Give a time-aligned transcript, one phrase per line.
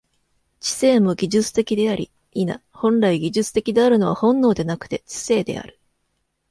[0.59, 5.77] 知性も技術的であり、否、本来技術的であるのは本能でなくて知性である。